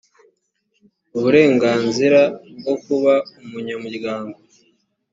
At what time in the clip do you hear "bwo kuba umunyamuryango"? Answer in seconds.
2.59-4.37